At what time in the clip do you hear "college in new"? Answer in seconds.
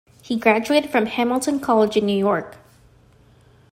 1.59-2.17